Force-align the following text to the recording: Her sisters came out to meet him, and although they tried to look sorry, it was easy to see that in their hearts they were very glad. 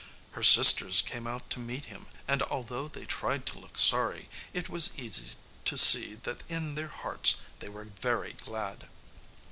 Her 0.31 0.41
sisters 0.41 0.99
came 0.99 1.27
out 1.27 1.47
to 1.51 1.59
meet 1.59 1.85
him, 1.85 2.07
and 2.27 2.41
although 2.41 2.87
they 2.87 3.05
tried 3.05 3.45
to 3.45 3.59
look 3.59 3.77
sorry, 3.77 4.29
it 4.51 4.67
was 4.67 4.97
easy 4.97 5.35
to 5.65 5.77
see 5.77 6.15
that 6.23 6.41
in 6.49 6.73
their 6.73 6.87
hearts 6.87 7.35
they 7.59 7.69
were 7.69 7.85
very 7.85 8.33
glad. 8.33 8.87